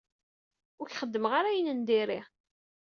[0.79, 2.21] Ur k-xeddmeɣ ara ayen n diri.